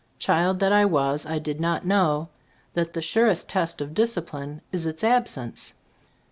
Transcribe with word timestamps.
Child 0.17 0.59
that 0.61 0.71
I 0.71 0.83
was, 0.83 1.27
I 1.27 1.37
did 1.37 1.59
not 1.61 1.85
know 1.85 2.29
that 2.73 2.93
the 2.93 3.03
surest 3.03 3.47
test 3.47 3.81
of 3.81 3.93
discipline 3.93 4.61
is 4.71 4.87
its 4.87 5.03
absence. 5.03 5.73